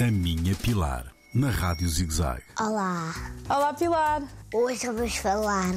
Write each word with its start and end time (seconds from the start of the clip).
A 0.00 0.10
Minha 0.10 0.54
Pilar, 0.54 1.04
na 1.34 1.50
Rádio 1.50 1.86
ZigZag. 1.86 2.42
Olá, 2.58 3.12
Olá, 3.50 3.74
Pilar. 3.74 4.22
hoje 4.54 4.86
vamos 4.86 5.14
falar 5.16 5.74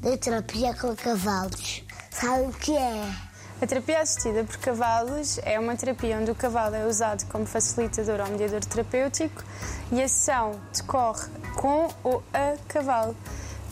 de 0.00 0.16
terapia 0.16 0.72
com 0.74 0.94
cavalos. 0.94 1.82
Sabe 2.08 2.42
o 2.42 2.52
que 2.52 2.76
é? 2.76 3.12
A 3.60 3.66
terapia 3.66 4.00
assistida 4.00 4.44
por 4.44 4.58
cavalos 4.58 5.40
é 5.42 5.58
uma 5.58 5.74
terapia 5.74 6.18
onde 6.20 6.30
o 6.30 6.36
cavalo 6.36 6.76
é 6.76 6.86
usado 6.86 7.26
como 7.26 7.46
facilitador 7.46 8.20
ou 8.20 8.28
mediador 8.28 8.60
terapêutico 8.64 9.42
e 9.90 10.00
a 10.00 10.06
sessão 10.06 10.52
decorre 10.72 11.28
com 11.56 11.88
ou 12.04 12.22
a 12.32 12.56
cavalo. 12.68 13.16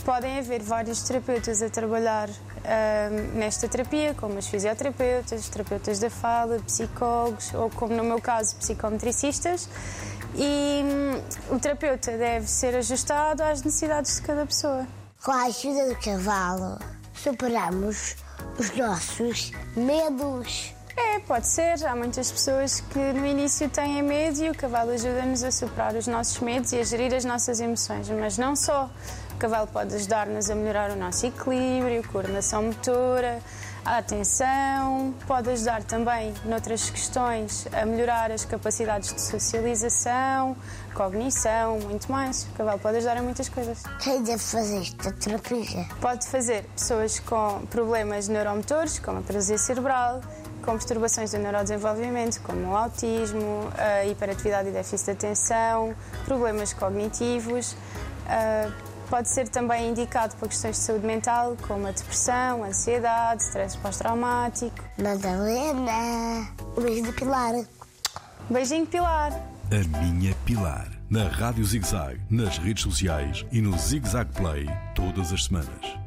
Podem 0.04 0.38
haver 0.38 0.62
vários 0.62 1.02
terapeutas 1.02 1.62
a 1.62 1.70
trabalhar 1.70 2.28
ahm, 2.28 3.38
nesta 3.38 3.68
terapia, 3.68 4.14
como 4.14 4.38
os 4.38 4.48
fisioterapeutas, 4.48 5.48
terapeutas 5.48 6.00
da 6.00 6.10
fala, 6.10 6.58
psicólogos 6.60 7.54
ou, 7.54 7.70
como 7.70 7.94
no 7.94 8.02
meu 8.02 8.20
caso, 8.20 8.56
psicometricistas. 8.56 9.68
E 10.34 10.82
hum, 10.84 11.54
o 11.54 11.58
terapeuta 11.58 12.16
deve 12.16 12.48
ser 12.48 12.74
ajustado 12.74 13.42
às 13.42 13.62
necessidades 13.62 14.16
de 14.16 14.22
cada 14.22 14.44
pessoa. 14.44 14.86
Com 15.22 15.30
a 15.30 15.44
ajuda 15.44 15.88
do 15.88 15.96
cavalo, 16.00 16.78
superamos 17.14 18.16
os 18.58 18.76
nossos 18.76 19.52
medos. 19.76 20.74
É, 20.96 21.20
pode 21.20 21.46
ser. 21.46 21.84
Há 21.86 21.94
muitas 21.94 22.30
pessoas 22.30 22.80
que 22.80 22.98
no 22.98 23.26
início 23.26 23.68
têm 23.68 24.02
medo 24.02 24.42
e 24.42 24.50
o 24.50 24.54
cavalo 24.54 24.90
ajuda-nos 24.90 25.42
a 25.42 25.50
superar 25.50 25.94
os 25.94 26.06
nossos 26.06 26.38
medos 26.40 26.72
e 26.72 26.80
a 26.80 26.84
gerir 26.84 27.14
as 27.14 27.24
nossas 27.24 27.60
emoções. 27.60 28.08
Mas 28.10 28.36
não 28.36 28.56
só. 28.56 28.90
O 29.34 29.38
cavalo 29.38 29.66
pode 29.66 29.94
ajudar-nos 29.94 30.50
a 30.50 30.54
melhorar 30.54 30.90
o 30.90 30.96
nosso 30.96 31.26
equilíbrio, 31.26 32.06
coordenação 32.08 32.62
motora, 32.64 33.40
a 33.84 33.98
atenção, 33.98 35.12
pode 35.26 35.50
ajudar 35.50 35.82
também 35.82 36.32
noutras 36.44 36.88
questões 36.88 37.66
a 37.72 37.84
melhorar 37.84 38.30
as 38.30 38.44
capacidades 38.44 39.12
de 39.12 39.20
socialização, 39.20 40.56
cognição, 40.94 41.80
muito 41.80 42.10
mais. 42.10 42.44
O 42.44 42.52
cavalo 42.52 42.78
pode 42.78 42.98
ajudar 42.98 43.16
em 43.16 43.22
muitas 43.22 43.48
coisas. 43.48 43.82
Quem 44.00 44.22
deve 44.22 44.38
fazer 44.38 44.82
esta 44.82 45.10
terapia? 45.10 45.84
Pode 46.00 46.28
fazer 46.28 46.62
pessoas 46.76 47.18
com 47.18 47.66
problemas 47.66 48.28
neuromotores, 48.28 49.00
como 49.00 49.18
a 49.18 49.22
paralisia 49.22 49.58
cerebral, 49.58 50.20
com 50.64 50.78
perturbações 50.78 51.32
do 51.32 51.38
neurodesenvolvimento, 51.38 52.40
como 52.42 52.68
o 52.68 52.76
autismo, 52.76 53.68
a 53.76 54.04
hiperatividade 54.04 54.68
e 54.68 54.72
déficit 54.72 55.06
de 55.06 55.10
atenção, 55.10 55.92
problemas 56.24 56.72
cognitivos. 56.72 57.74
Ah, 58.28 58.70
Pode 59.12 59.28
ser 59.28 59.46
também 59.46 59.90
indicado 59.90 60.34
para 60.36 60.48
questões 60.48 60.76
de 60.76 60.82
saúde 60.84 61.06
mental, 61.06 61.54
como 61.68 61.86
a 61.86 61.90
depressão, 61.90 62.64
a 62.64 62.68
ansiedade, 62.68 63.42
stress 63.42 63.76
pós-traumático. 63.76 64.82
Madalena, 64.96 66.48
o 66.74 66.80
beijo 66.80 67.02
do 67.02 67.12
Pilar. 67.12 67.52
Beijinho, 68.48 68.86
Pilar! 68.86 69.32
A 69.70 69.98
Minha 69.98 70.34
Pilar, 70.46 70.88
na 71.10 71.28
Rádio 71.28 71.62
ZigZag, 71.62 72.22
nas 72.30 72.56
redes 72.56 72.84
sociais 72.84 73.44
e 73.52 73.60
no 73.60 73.78
ZigZag 73.78 74.32
Play, 74.32 74.66
todas 74.94 75.30
as 75.30 75.44
semanas. 75.44 76.02